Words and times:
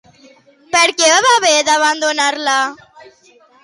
Per 0.77 0.85
què 1.03 1.11
va 1.27 1.35
haver 1.35 1.53
d'abandonar-la? 1.69 2.61